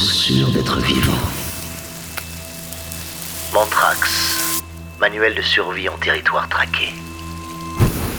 sûr 0.00 0.48
d'être 0.50 0.78
vivant. 0.78 1.12
Mantrax, 3.52 4.62
manuel 4.98 5.34
de 5.34 5.42
survie 5.42 5.88
en 5.88 5.96
territoire 5.98 6.48
traqué. 6.48 6.94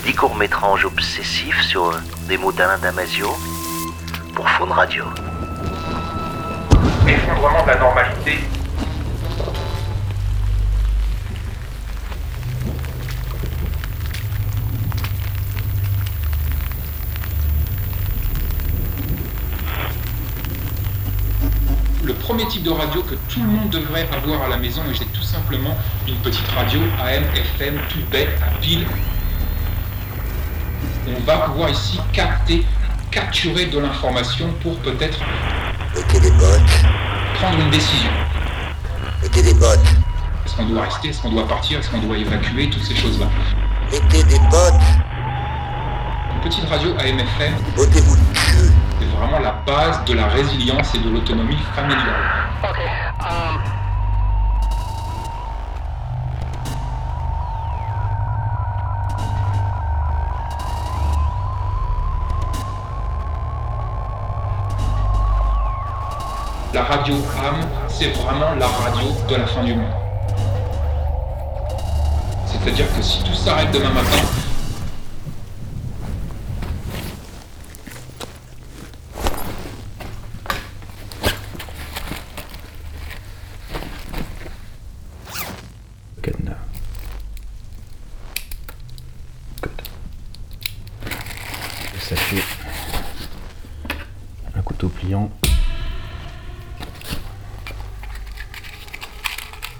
Dix 0.05 0.13
courts-métrages 0.13 0.85
obsessifs 0.85 1.61
sur 1.61 1.91
des 2.27 2.37
mots 2.37 2.51
d'Alain 2.51 2.77
Damasio 2.77 3.35
pour 4.35 4.47
Faune 4.49 4.71
Radio. 4.71 5.05
Effondrement 7.07 7.63
de 7.63 7.67
la 7.67 7.75
normalité. 7.77 8.39
Premier 22.31 22.47
type 22.47 22.63
de 22.63 22.69
radio 22.69 23.01
que 23.01 23.15
tout 23.27 23.41
le 23.41 23.47
monde 23.47 23.69
devrait 23.71 24.07
avoir 24.15 24.43
à 24.43 24.47
la 24.47 24.55
maison, 24.55 24.81
et 24.89 24.95
c'est 24.97 25.11
tout 25.11 25.21
simplement 25.21 25.77
une 26.07 26.15
petite 26.15 26.47
radio 26.47 26.79
AM, 27.03 27.23
FM, 27.35 27.77
tout 27.89 27.99
bête, 28.09 28.29
à 28.41 28.57
pile. 28.61 28.87
On 31.09 31.19
va 31.25 31.39
pouvoir 31.39 31.69
ici 31.69 31.99
capter, 32.13 32.65
capturer 33.11 33.65
de 33.65 33.79
l'information 33.79 34.47
pour 34.63 34.77
peut-être 34.77 35.19
Mettez 35.93 36.21
des 36.21 36.31
bottes. 36.31 36.61
prendre 37.33 37.59
une 37.59 37.69
décision. 37.69 38.11
Mettez 39.21 39.43
des 39.43 39.53
bottes. 39.53 39.79
Est-ce 40.45 40.55
qu'on 40.55 40.67
doit 40.67 40.83
rester 40.83 41.09
Est-ce 41.09 41.21
qu'on 41.21 41.31
doit 41.31 41.47
partir 41.49 41.79
Est-ce 41.79 41.89
qu'on 41.89 41.99
doit 41.99 42.17
évacuer 42.17 42.69
Toutes 42.69 42.83
ces 42.83 42.95
choses-là. 42.95 43.25
Mettez 43.91 44.23
des 44.23 44.39
bottes. 44.39 44.81
Une 46.33 46.49
petite 46.49 46.69
radio 46.69 46.91
AM/FM, 46.97 47.55
c'est 47.75 48.30
vraiment 49.21 49.39
la 49.39 49.51
base 49.51 50.03
de 50.05 50.13
la 50.13 50.25
résilience 50.27 50.95
et 50.95 50.99
de 50.99 51.09
l'autonomie 51.09 51.57
familiale. 51.75 51.99
La 66.73 66.83
radio 66.83 67.15
AM, 67.15 67.67
c'est 67.89 68.07
vraiment 68.23 68.55
la 68.57 68.67
radio 68.67 69.07
de 69.29 69.35
la 69.35 69.45
fin 69.45 69.63
du 69.63 69.75
monde. 69.75 69.85
C'est-à-dire 72.47 72.85
que 72.95 73.01
si 73.01 73.23
tout 73.23 73.33
s'arrête 73.33 73.71
demain 73.71 73.89
matin, 73.89 74.17
Cadenas. 86.21 86.53
Code. 89.61 89.71
Le 91.93 91.99
sachet. 91.99 92.43
Un 94.55 94.61
pliant. 94.89 95.29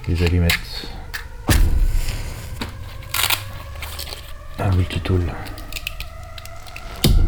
Des 0.07 0.23
allumettes. 0.23 0.87
Un 4.59 4.75
multitool. 4.75 5.21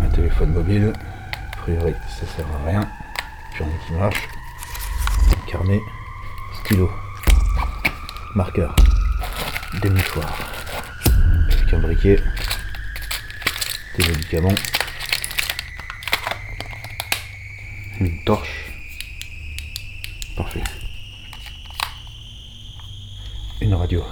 Un 0.01 0.09
téléphone 0.09 0.53
mobile. 0.53 0.93
A 1.33 1.57
priori, 1.57 1.93
ça 2.09 2.25
sert 2.35 2.45
à 2.47 2.67
rien. 2.67 2.89
J'en 3.57 3.65
ai 3.65 3.79
qui 3.87 3.93
marche. 3.93 4.27
Carnet. 5.47 5.81
Stylo. 6.63 6.91
Marqueur. 8.35 8.75
Des 9.81 9.89
mouchoirs. 9.89 10.37
Un 11.71 11.79
briquet. 11.79 12.19
Des 13.97 14.07
médicaments. 14.07 14.55
Une 18.03 18.21
torche. 18.25 18.65
Parfait. 20.35 20.61
Une 23.61 23.73
radio. 23.75 24.03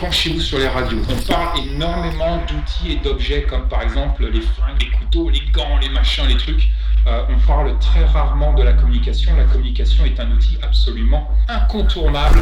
penchez-vous 0.00 0.40
sur 0.40 0.58
les 0.58 0.66
radios. 0.66 1.02
On 1.08 1.32
parle 1.32 1.60
énormément 1.60 2.38
d'outils 2.38 2.92
et 2.92 2.96
d'objets 2.96 3.44
comme 3.44 3.68
par 3.68 3.82
exemple 3.82 4.26
les 4.26 4.40
flingues, 4.40 4.80
les 4.80 4.90
couteaux, 4.90 5.30
les 5.30 5.42
gants, 5.52 5.78
les 5.80 5.88
machins, 5.88 6.26
les 6.26 6.36
trucs. 6.36 6.68
Euh, 7.06 7.22
on 7.28 7.38
parle 7.46 7.78
très 7.78 8.04
rarement 8.04 8.54
de 8.54 8.64
la 8.64 8.72
communication. 8.72 9.36
La 9.36 9.44
communication 9.44 10.04
est 10.04 10.18
un 10.18 10.32
outil 10.32 10.58
absolument 10.62 11.28
incontournable. 11.46 12.40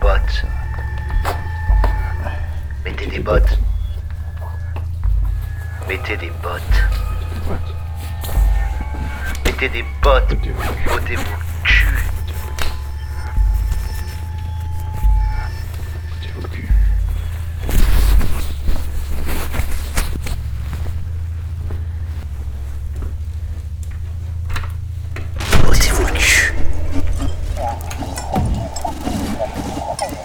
Bottes. 0.00 0.44
Mettez 2.84 3.06
des 3.06 3.18
bottes. 3.20 3.58
Mettez 5.88 6.16
des 6.16 6.30
bottes. 6.42 6.62
Mettez 9.44 9.68
des 9.68 9.84
bottes. 10.02 10.36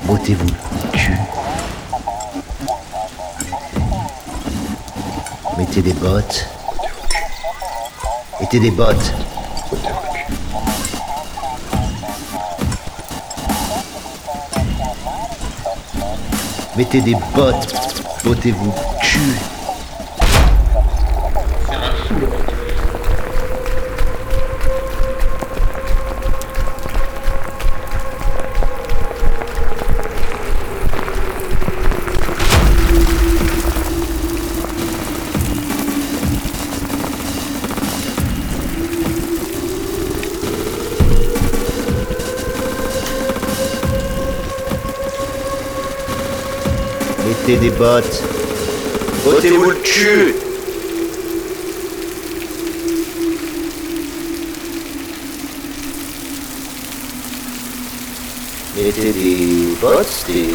Bottez-vous 0.06 0.46
cul. 0.92 1.18
Mettez 5.58 5.82
des 5.82 5.94
bottes. 5.94 6.48
Mettez 8.42 8.60
des 8.60 8.72
bottes. 8.72 9.14
Mettez 16.76 17.02
des 17.02 17.16
bottes. 17.36 18.04
Bottez-vous 18.26 18.74
cul. 19.02 19.53
Mettez 47.46 47.58
des 47.58 47.72
bottes. 47.72 48.24
Bottez-vous 49.26 49.72
le 49.72 49.76
cul. 49.76 50.34
Mettez 58.78 59.12
des 59.12 59.76
bottes, 59.82 60.26
des 60.28 60.54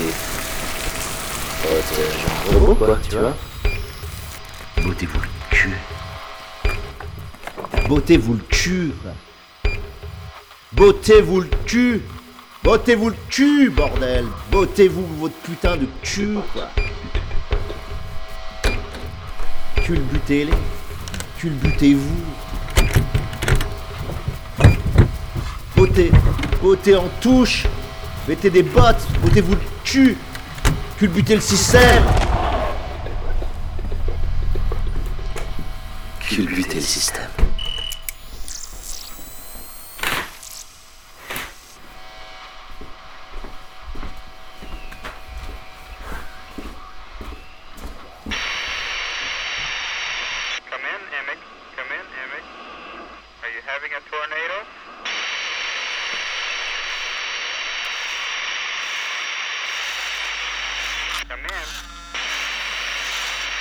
bottes 1.62 1.98
euh, 1.98 2.52
genre 2.54 2.58
robot, 2.58 2.74
quoi, 2.74 2.98
tu 3.06 3.16
vois. 3.16 3.36
Bottez-vous 4.82 5.20
le 5.20 5.28
cul. 5.50 5.76
Bottez-vous 7.86 8.32
le 8.32 8.44
cul. 8.48 8.92
Bottez-vous 10.72 11.40
le 11.42 11.50
cul. 11.66 12.00
Bottez-vous 12.68 13.08
le 13.08 13.16
cul, 13.30 13.70
bordel. 13.70 14.26
Bottez-vous 14.50 15.06
votre 15.20 15.34
putain 15.36 15.78
de 15.78 15.86
cul, 16.02 16.36
quoi. 16.52 16.68
Culbutez-les. 19.82 20.52
Culbutez-vous. 21.38 22.24
Bottez 25.74 26.10
Bottez 26.60 26.96
en 26.96 27.08
touche. 27.22 27.64
Mettez 28.28 28.50
des 28.50 28.64
bottes 28.64 29.06
Bottez-vous 29.22 29.52
le 29.52 29.60
cul. 29.82 30.18
Culbutez 30.98 31.36
le 31.36 31.40
système. 31.40 32.04
Culbutez 36.20 36.74
le 36.74 36.80
système 36.82 37.47
you 53.58 53.64
having 53.66 53.90
a 53.90 54.00
tornado? 54.08 54.54
Come 61.28 61.40
in. 61.40 61.68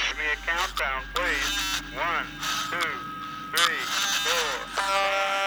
Give 0.08 0.18
me 0.20 0.26
a 0.32 0.38
countdown, 0.46 1.02
please. 1.16 1.82
One, 1.96 2.28
two, 2.70 2.94
three, 3.56 3.80
four. 4.22 5.47